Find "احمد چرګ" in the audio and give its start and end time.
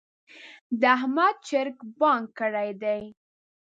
0.97-1.77